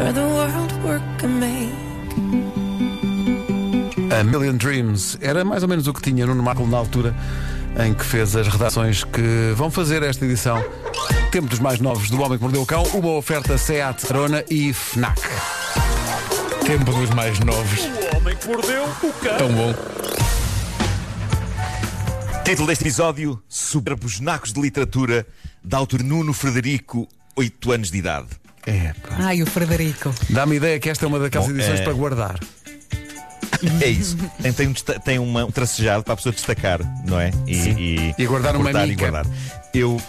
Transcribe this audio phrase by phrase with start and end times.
[0.00, 1.74] for the world make.
[4.12, 7.14] A Million Dreams era mais ou menos o que tinha Nuno Marco na altura
[7.78, 10.62] em que fez as redações que vão fazer esta edição.
[11.30, 14.72] Tempo dos mais novos do Homem que Mordeu o Cão, uma oferta SEAT Arona e
[14.72, 15.20] FNAC.
[16.66, 17.80] Tempo dos mais novos.
[17.80, 19.38] O homem que mordeu o cão.
[19.38, 19.74] Tão bom.
[22.44, 25.26] Título deste episódio: Soberbos Nacos de Literatura,
[25.64, 28.39] da autor Nuno Frederico, 8 anos de idade.
[28.66, 29.16] É, pá.
[29.18, 30.14] Ai, o Frederico.
[30.28, 32.38] Dá-me ideia que esta é uma daquelas Bom, edições é- para guardar.
[33.82, 34.16] É isso.
[34.40, 37.30] Tem, tem um, tem uma- um tracejado para a pessoa destacar, não é?
[37.46, 39.10] E, e, E guardar numa cortar e mica.
[39.10, 39.32] guardar.
[39.74, 40.00] Eu,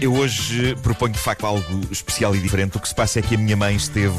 [0.00, 2.76] eu hoje proponho de facto algo especial e diferente.
[2.76, 4.16] O que se passa é que a minha mãe esteve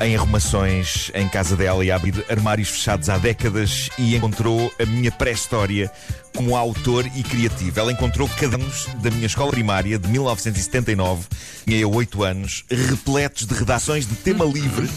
[0.00, 4.86] em arrumações em casa dela e a abrir armários fechados há décadas e encontrou a
[4.86, 5.90] minha pré-história
[6.34, 7.80] como autor e criativo.
[7.80, 11.26] Ela encontrou cadernos da minha escola primária de 1979,
[11.64, 14.88] tinha eu 8 anos, repletos de redações de tema livre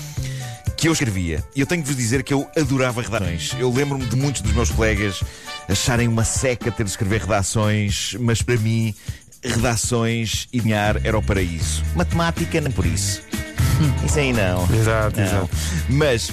[0.78, 1.44] que eu escrevia.
[1.56, 3.56] E eu tenho de vos dizer que eu adorava redações.
[3.60, 5.22] Eu lembro-me de muitos dos meus colegas
[5.70, 8.94] acharem uma seca ter de escrever redações, mas para mim,
[9.44, 11.84] redações e desenhar era o paraíso.
[11.96, 13.22] Matemática, nem por isso.
[14.06, 14.64] Isso aí não.
[14.74, 15.26] Exato, Não.
[15.26, 15.50] exato.
[15.90, 16.32] Mas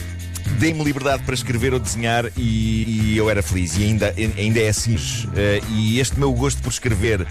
[0.59, 3.77] dei-me liberdade para escrever ou desenhar e, e eu era feliz.
[3.77, 4.97] E ainda, ainda é assim.
[5.37, 7.27] Eh, e este meu gosto por escrever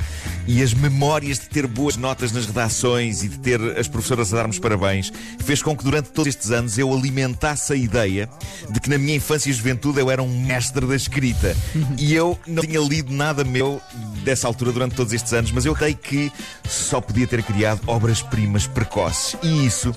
[0.47, 4.38] e as memórias de ter boas notas nas redações e de ter as professoras a
[4.38, 8.29] dar-me os parabéns fez com que durante todos estes anos eu alimentasse a ideia
[8.69, 11.55] de que na minha infância e juventude eu era um mestre da escrita.
[11.97, 13.81] E eu não tinha lido nada meu
[14.23, 16.31] dessa altura durante todos estes anos, mas eu creio que
[16.67, 19.35] só podia ter criado obras-primas precoces.
[19.41, 19.95] E isso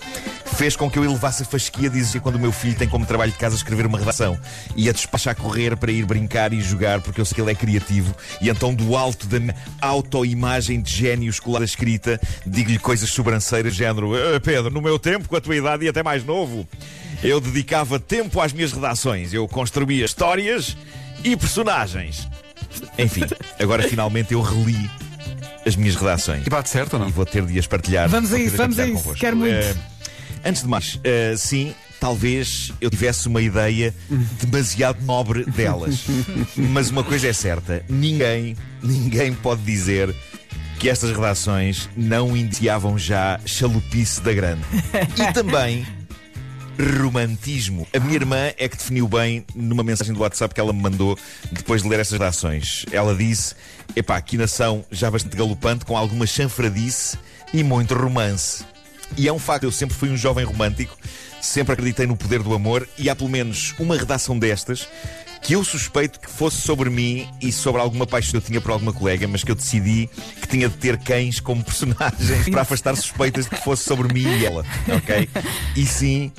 [0.57, 3.07] fez com que eu elevasse a fasquia de exigir quando o meu filho tem como
[3.07, 4.39] trabalho de casa escrever uma redação
[4.77, 7.51] e a despachar a correr para ir brincar e jogar, porque eu sei que ele
[7.51, 8.15] é criativo.
[8.41, 13.75] E então, do alto da minha autoimagem de gênio escolar da escrita, digo-lhe coisas sobranceiras,
[13.75, 16.67] género: "Ah, Pedro, no meu tempo, com a tua idade e até mais novo,
[17.23, 19.33] eu dedicava tempo às minhas redações.
[19.33, 20.77] Eu construía histórias
[21.25, 22.29] e personagens.
[22.99, 23.23] Enfim,
[23.59, 24.91] agora finalmente eu reli
[25.67, 26.47] as minhas redações.
[26.47, 27.09] E bate certo ou não?
[27.09, 28.09] E vou ter de as partilhar.
[28.09, 28.95] Vamos a isso, vamos a isso.
[28.95, 29.19] convosco.
[29.21, 29.55] Quero muito.
[29.55, 29.75] Eh,
[30.45, 33.95] antes de mais, eh, sim, talvez eu tivesse uma ideia
[34.41, 36.05] demasiado nobre delas.
[36.57, 40.15] Mas uma coisa é certa: ninguém, ninguém pode dizer
[40.79, 44.63] que estas redações não indiciavam já chalupice da grande.
[45.17, 45.87] E também
[46.99, 47.87] romantismo.
[47.95, 51.19] A minha irmã é que definiu bem numa mensagem do WhatsApp que ela me mandou
[51.53, 52.87] depois de ler estas redações.
[52.91, 53.55] Ela disse:
[53.95, 57.19] Epá, aqui nação já bastante galopante, com alguma chanfradice
[57.53, 58.65] e muito romance.
[59.17, 60.97] E é um facto, eu sempre fui um jovem romântico,
[61.41, 64.89] sempre acreditei no poder do amor e há pelo menos uma redação destas
[65.43, 68.71] que eu suspeito que fosse sobre mim e sobre alguma paixão que eu tinha por
[68.71, 70.09] alguma colega, mas que eu decidi
[70.41, 74.27] que tinha de ter cães como personagens para afastar suspeitas de que fosse sobre mim
[74.39, 75.29] e ela, ok?
[75.75, 76.31] E sim,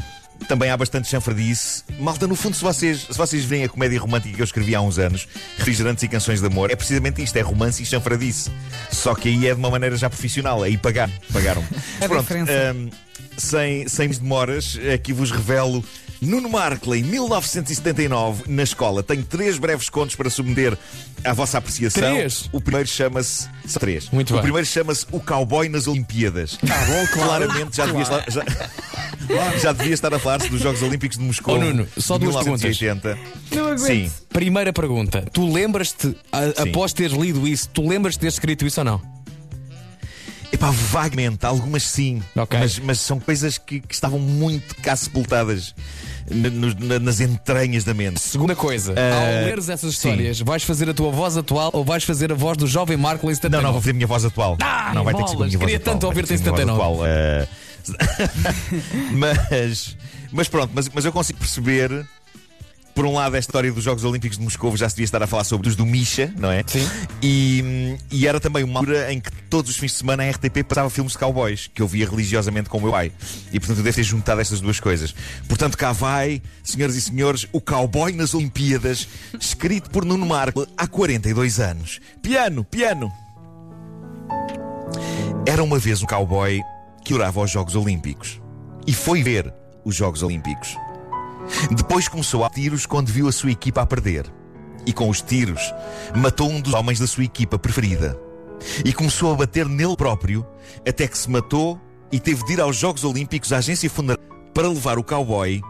[0.48, 1.84] também há bastante chanfradice.
[2.00, 4.82] Malta, no fundo, se vocês, se vocês veem a comédia romântica que eu escrevi há
[4.82, 8.52] uns anos, Refrigerantes e Canções de Amor, é precisamente isto, é romance e chanfradice.
[8.92, 11.64] Só que aí é de uma maneira já profissional, aí pagar, pagaram.
[12.02, 12.90] A Pronto, hum,
[13.38, 15.84] sem, sem demoras, aqui vos revelo
[16.22, 19.02] Nuno Markle, em 1979, na escola.
[19.02, 20.78] Tenho três breves contos para submeter
[21.24, 22.14] à vossa apreciação.
[22.14, 22.48] Três?
[22.52, 23.50] O primeiro chama-se.
[23.66, 24.10] São três.
[24.12, 24.44] Muito o bem.
[24.44, 26.60] primeiro chama-se O Cowboy nas Olimpíadas.
[26.64, 27.48] Ah, bom, claro.
[27.48, 28.24] Claramente já devia estar.
[28.30, 28.44] Já...
[29.60, 31.56] Já devia estar a falar-se dos Jogos Olímpicos de Moscou.
[31.56, 33.18] Oh, Nuno, só de duas 1980.
[33.52, 33.80] Não aguento.
[33.80, 34.12] Sim.
[34.30, 35.26] Primeira pergunta.
[35.32, 36.16] Tu lembras-te,
[36.58, 39.11] após teres lido isso, tu lembras-te de ter escrito isso ou não?
[40.62, 42.22] Epá, vagamente, algumas sim.
[42.36, 42.60] Ok.
[42.60, 45.74] Mas, mas são coisas que, que estavam muito cá sepultadas
[47.02, 48.20] nas entranhas da mente.
[48.22, 50.10] Segunda coisa, Ah, ao leres essas sim.
[50.10, 53.26] histórias, vais fazer a tua voz atual ou vais fazer a voz do jovem Marco
[53.26, 53.64] em Não, 79?
[53.66, 54.56] não, vou fazer a minha voz atual.
[54.62, 55.94] Ah, não vai ter que ser a minha bolas, voz queria atual.
[55.96, 57.02] tanto vai ter ouvir-te em com a minha voz 79.
[57.02, 57.48] atual, eh.
[59.14, 59.98] mas,
[60.32, 62.06] mas pronto, mas, mas eu consigo perceber.
[62.94, 65.28] Por um lado, esta história dos Jogos Olímpicos de Moscou já se devia estar a
[65.28, 66.64] falar sobre os do Misha, não é?
[66.68, 66.88] Sim.
[67.22, 70.64] E, e era também uma altura em que todos os fins de semana a RTP
[70.68, 73.12] passava filmes de cowboys, que eu via religiosamente com o meu pai.
[73.52, 75.16] E portanto eu devo ter juntado estas duas coisas.
[75.48, 79.08] Portanto, cá vai, senhoras e senhores, o Cowboy nas Olimpíadas,
[79.40, 82.00] escrito por Nuno Marco há 42 anos.
[82.22, 83.12] Piano, piano!
[85.46, 86.62] Era uma vez um cowboy
[87.04, 88.40] que orava aos Jogos Olímpicos.
[88.86, 89.52] E foi ver
[89.84, 90.76] os Jogos Olímpicos.
[91.76, 94.32] Depois começou a tiros quando viu a sua equipa a perder.
[94.86, 95.74] E com os tiros,
[96.16, 98.20] matou um dos homens da sua equipa preferida.
[98.84, 100.46] E começou a bater nele próprio,
[100.88, 101.80] até que se matou
[102.12, 104.24] e teve de ir aos Jogos Olímpicos à agência funerária
[104.54, 105.62] para levar o cowboy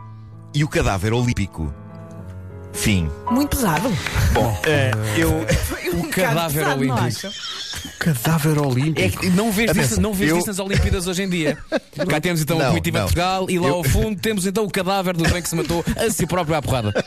[0.53, 1.73] e o cadáver olímpico.
[2.73, 3.09] Fim.
[3.29, 3.89] Muito pesado.
[4.33, 5.31] Bom, eh, eu.
[5.93, 6.85] Um cadáver bocado
[7.73, 7.97] olímpico.
[7.99, 9.19] Cadáver É olímpico.
[9.21, 11.57] que não vês, Atenção, disso, não vês eu- nas Olimpíadas hoje em dia.
[12.09, 14.63] Cá temos então Não, a comitiva de Portugal e lá Eu- ao fundo temos então
[14.65, 16.93] o cadáver do homem que se matou a si próprio à porrada.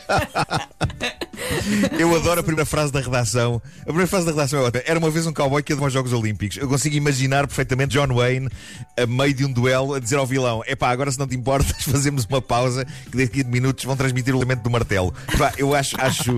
[1.99, 3.61] Eu adoro a primeira frase da redação.
[3.81, 4.83] A primeira frase da redação é ótima.
[4.85, 6.57] Era uma vez um cowboy que ia aos Jogos Olímpicos.
[6.57, 8.49] Eu consigo imaginar perfeitamente John Wayne,
[8.97, 11.71] a meio de um duelo, a dizer ao vilão: Epá, agora se não te importas,
[11.83, 15.13] fazemos uma pausa que daqui a 15 minutos vão transmitir o elemento do martelo.
[15.33, 15.95] Epá, eu acho.
[15.99, 16.35] acho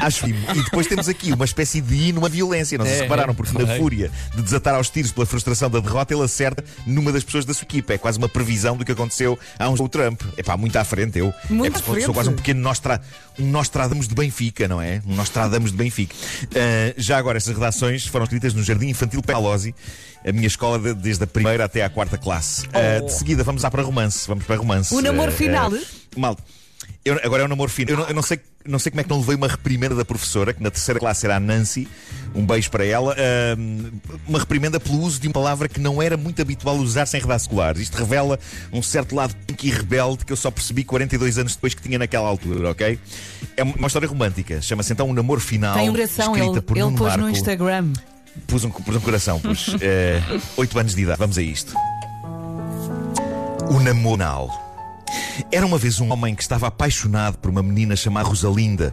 [0.00, 2.78] Acho E depois temos aqui uma espécie de hino à violência.
[2.78, 3.78] Não se É, repararam, porque na é.
[3.78, 7.52] fúria de desatar aos tiros pela frustração da derrota, ele acerta numa das pessoas da
[7.54, 7.94] sua equipa.
[7.94, 10.22] É quase uma previsão do que aconteceu há uns o Trump.
[10.36, 11.32] Epá, muito à frente eu.
[11.50, 12.04] Muito é à frente.
[12.04, 13.00] sou quase um pequeno Nostra,
[13.38, 15.02] um Nostradamus de Benfica, não é?
[15.06, 16.14] Um Nostradamus de Benfica.
[16.54, 19.74] Ah, já agora, essas redações foram escritas no Jardim Infantil Pelozzi,
[20.26, 22.66] a minha escola de- desde a primeira até à quarta classe.
[22.72, 24.26] Ah, de seguida, vamos lá para romance.
[24.26, 24.94] Vamos para romance.
[24.94, 25.70] O namoro Ah, final?
[25.72, 25.78] ah,
[26.18, 26.36] mal.
[27.04, 27.90] Eu- agora é o namoro fino.
[27.90, 30.04] Eu não, eu não sei, não sei como é que não levei uma reprimenda da
[30.06, 31.86] professora, que na terceira classe era a Nancy.
[32.34, 33.14] Um beijo para ela.
[34.26, 37.42] Uma reprimenda pelo uso de uma palavra que não era muito habitual usar-se em redações
[37.42, 37.80] escolares.
[37.82, 38.38] Isto revela
[38.72, 41.98] um certo lado punk e rebelde que eu só percebi 42 anos depois que tinha
[41.98, 42.98] naquela altura, ok?
[43.56, 44.60] É uma história romântica.
[44.62, 45.74] Chama-se então Um Namoro Final.
[45.76, 47.36] Tem um coração, escrita ele, por ele Nuno pôs no Marco.
[47.36, 47.92] Instagram.
[48.46, 50.20] Pus um, pus um coração, pus eh,
[50.56, 51.18] 8 anos de idade.
[51.18, 51.74] Vamos a isto.
[53.70, 54.50] O namoral.
[55.50, 58.92] Era uma vez um homem que estava apaixonado por uma menina chamada Rosalinda.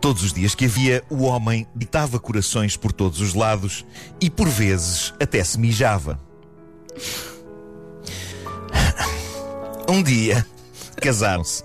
[0.00, 3.86] Todos os dias que havia, o homem ditava corações por todos os lados
[4.20, 6.20] e, por vezes, até se mijava.
[9.88, 10.46] Um dia,
[11.00, 11.64] casaram-se.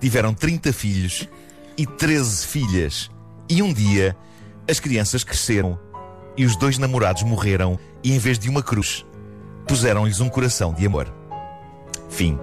[0.00, 1.28] Tiveram 30 filhos
[1.76, 3.10] e 13 filhas.
[3.48, 4.16] E um dia,
[4.68, 5.78] as crianças cresceram
[6.36, 9.04] e os dois namorados morreram e, em vez de uma cruz,
[9.66, 11.12] puseram-lhes um coração de amor.
[12.10, 12.38] Fim.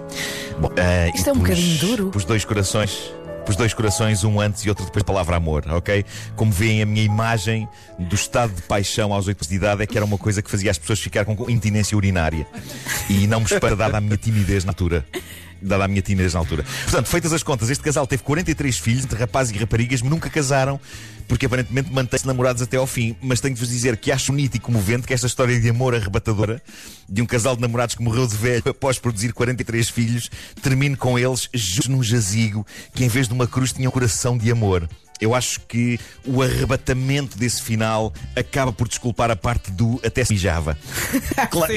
[0.59, 2.09] Bom, ah, Isto é um pus- bocadinho duro.
[2.11, 3.11] Pus dois corações.
[3.45, 6.05] Pus dois corações, um antes e outro depois da palavra amor, ok?
[6.35, 9.87] Como veem, a minha imagem do estado de paixão aos 8 anos de idade é
[9.87, 12.45] que era uma coisa que fazia as pessoas ficar com intinência urinária.
[13.09, 15.03] E não me espera, dada a minha timidez na altura.
[15.61, 16.63] Dada a minha timidez na altura.
[16.83, 20.79] Portanto, feitas as contas, este casal teve 43 filhos, entre rapazes e raparigas, nunca casaram,
[21.27, 23.15] porque aparentemente mantêm-se namorados até ao fim.
[23.21, 25.93] Mas tenho de vos dizer que acho bonito e comovente que esta história de amor
[25.93, 26.61] arrebatadora
[27.07, 30.29] de um casal de namorados que morreu de velho após produzir 43 filhos
[30.61, 34.37] termine com eles juntos num jazigo que, em vez de uma cruz, tinha um coração
[34.37, 34.87] de amor.
[35.19, 40.33] Eu acho que o arrebatamento desse final acaba por desculpar a parte do até se
[40.33, 40.77] mijava.
[41.49, 41.73] Claro,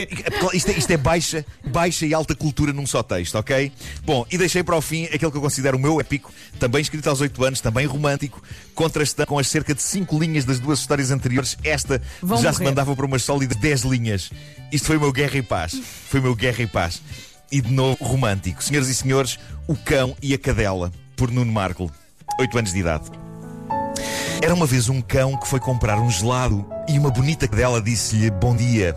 [0.53, 3.73] isto, é, isto é baixa, baixa e alta cultura num só texto, ok?
[4.05, 7.09] Bom, e deixei para o fim aquele que eu considero o meu épico, também escrito
[7.09, 8.43] aos 8 anos, também romântico,
[8.75, 11.57] contrastando com as cerca de 5 linhas das duas histórias anteriores.
[11.65, 12.71] Esta Vão já se morrer.
[12.71, 14.31] mandava para umas sólidas 10 linhas.
[14.71, 15.81] Isto foi o meu Guerra e Paz.
[16.09, 17.03] Foi o meu Guerra e Paz.
[17.51, 18.63] E de novo, romântico.
[18.63, 21.91] Senhoras e senhores, O Cão e a Cadela, por Nuno Marco,
[22.39, 23.22] 8 anos de idade.
[24.41, 28.31] Era uma vez um cão que foi comprar um gelado e uma bonita cadela disse-lhe
[28.31, 28.97] bom dia.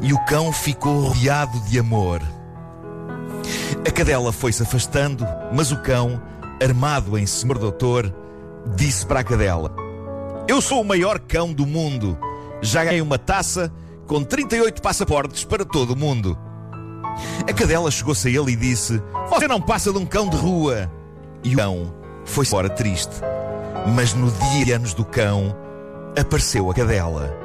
[0.00, 2.20] E o cão ficou rodeado de amor.
[3.86, 6.20] A cadela foi-se afastando, mas o cão,
[6.62, 8.14] armado em senhor doutor,
[8.76, 9.74] disse para a cadela:
[10.46, 12.18] Eu sou o maior cão do mundo.
[12.60, 13.72] Já ganhei uma taça
[14.06, 16.36] com 38 passaportes para todo o mundo.
[17.48, 20.90] A cadela chegou-se a ele e disse: Você não passa de um cão de rua.
[21.42, 21.94] E o cão
[22.24, 23.20] foi embora triste.
[23.94, 25.56] Mas no dia de anos do cão,
[26.18, 27.36] apareceu a cadela.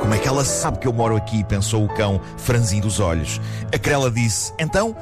[0.00, 1.42] Como é que ela sabe que eu moro aqui?
[1.44, 3.40] pensou o cão, franzindo os olhos.
[3.66, 4.96] A cadela disse: Então,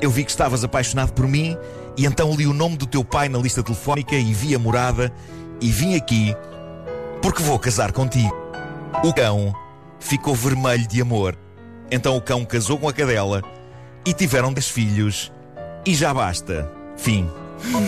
[0.00, 1.56] eu vi que estavas apaixonado por mim,
[1.96, 5.12] e então li o nome do teu pai na lista telefónica e vi a morada,
[5.60, 6.34] e vim aqui
[7.22, 8.34] porque vou casar contigo.
[9.04, 9.54] O cão
[9.98, 11.36] ficou vermelho de amor.
[11.90, 13.42] Então o cão casou com a cadela
[14.04, 15.32] e tiveram dez filhos,
[15.84, 16.70] e já basta.
[16.96, 17.28] Fim.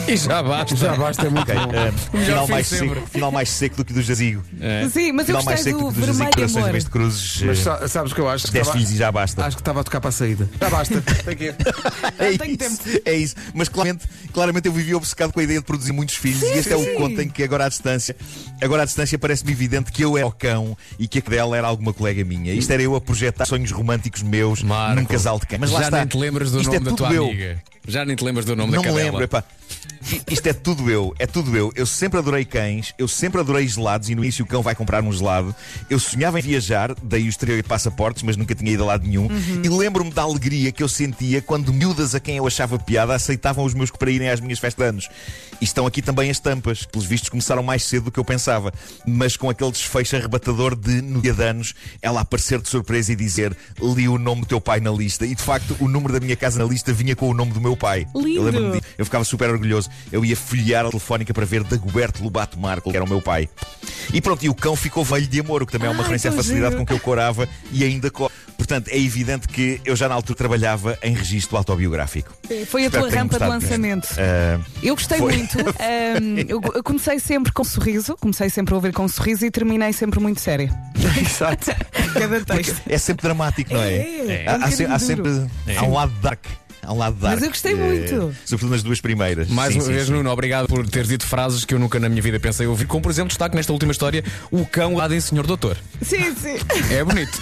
[0.09, 0.77] E já basta.
[0.77, 1.73] Já basta é muito Ok, bom.
[1.75, 1.93] eh,
[2.25, 2.95] final, mais sempre.
[2.95, 4.43] seco, final mais seco do que do jazigo.
[4.61, 4.89] É.
[4.89, 6.31] Sim, mas eu Final mais gostei seco do do que do jazigo.
[6.33, 6.79] Corações amor.
[6.81, 7.43] de cruzes.
[7.43, 8.51] Mas sa- sabes o que eu acho?
[8.53, 9.45] 10 Estava- filhos e já basta.
[9.45, 10.49] Acho que estava a tocar para a saída.
[10.61, 11.01] Já basta.
[11.25, 11.57] Tem que ir.
[12.19, 13.01] É isso, tempo.
[13.05, 13.35] é isso.
[13.55, 16.73] Mas claramente, claramente eu vivi obcecado com a ideia de produzir muitos filhos e este
[16.73, 16.95] é o sim.
[16.95, 18.15] conto em que agora à distância,
[18.61, 21.67] agora à distância parece-me evidente que eu era o cão e que a cadela era
[21.67, 22.53] alguma colega minha.
[22.53, 25.61] Isto era eu a projetar sonhos românticos meus Marco, num casal de cães.
[25.61, 25.99] Mas lá já está.
[25.99, 27.25] nem te lembras do Isto nome é da tua eu.
[27.27, 27.63] amiga.
[27.87, 29.11] Já nem te lembras do nome Não da me cadela.
[29.11, 29.43] lembro, epá.
[30.31, 31.73] Isto é tudo eu, é tudo eu.
[31.75, 35.03] Eu sempre adorei cães, eu sempre adorei gelados e no início o cão vai comprar
[35.03, 35.55] um gelado.
[35.89, 39.29] Eu sonhava em viajar, daí os 38 passaportes, mas nunca tinha ido a lado nenhum.
[39.63, 43.65] E lembro-me da alegria que eu sentia quando miúdas a quem eu achava piada aceitavam
[43.65, 45.09] os meus para irem às minhas festas de anos.
[45.61, 48.25] E estão aqui também as tampas, que pelos vistos começaram mais cedo do que eu
[48.25, 48.73] pensava,
[49.07, 53.17] mas com aquele desfecho arrebatador de, no dia de anos, ela aparecer de surpresa e
[53.17, 55.25] dizer: Li o nome do teu pai na lista.
[55.25, 57.61] E de facto, o número da minha casa na lista vinha com o nome do
[57.61, 58.07] meu pai.
[58.15, 58.29] Lindo.
[58.39, 58.81] Eu lembro-me.
[58.99, 59.72] Eu ficava super orgulhoso.
[59.73, 59.91] Maravilhoso.
[60.11, 63.49] Eu ia folhear a telefónica para ver Dagoberto Lobato Marco, que era o meu pai.
[64.13, 66.03] E pronto, e o cão ficou velho de amor, o que também é uma Ai,
[66.03, 66.79] referência à facilidade giro.
[66.81, 68.33] com que eu corava e ainda coro.
[68.57, 72.33] Portanto, é evidente que eu já na altura trabalhava em registro autobiográfico.
[72.69, 74.09] Foi a Espero tua rampa de lançamento.
[74.19, 75.37] Ah, Eu gostei Foi.
[75.37, 75.57] muito.
[76.49, 79.93] Eu, comecei sempre com um sorriso, comecei sempre a ouvir com um sorriso e terminei
[79.93, 80.71] sempre muito séria.
[81.21, 81.73] Exato.
[82.15, 82.81] Cada texto.
[82.89, 83.95] é sempre dramático, não é?
[83.95, 85.77] É, Há, é há se- há bocadinho sempre.
[85.77, 86.45] Há um lado dark.
[86.85, 87.35] Há um lado dark.
[87.35, 88.35] Mas eu gostei muito.
[88.45, 89.49] Sobretudo nas duas primeiras.
[89.49, 90.13] Mais Sim, uma sim, vez, sim.
[90.13, 92.87] Nuno, obrigado por teres dito frases que eu nunca na minha vida pensei ouvir.
[92.87, 95.77] Como, por exemplo, destaque nesta última história: o cão lá em Senhor Doutor.
[96.03, 96.57] Sim, sim.
[96.91, 97.41] É bonito.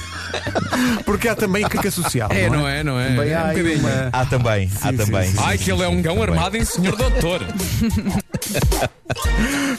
[1.07, 2.29] Porque há também crítica social.
[2.31, 2.85] É, não não é?
[2.85, 3.09] Não é?
[3.09, 5.25] Também É há um uma- Há também, há Sim, também.
[5.31, 5.43] sim, sim.
[5.43, 7.41] Ai, que ele é um cão armado em Senhor Doutor.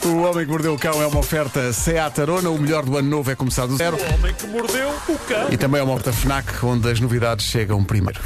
[0.03, 2.49] O Homem que Mordeu o Cão é uma oferta Seat Arona.
[2.49, 3.95] O melhor do ano novo é começar do zero.
[3.97, 5.47] O homem que mordeu o cão.
[5.51, 8.19] E também é uma oferta FNAC, onde as novidades chegam primeiro.